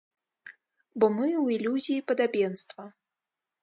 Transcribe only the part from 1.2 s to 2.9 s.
ў ілюзіі падабенства.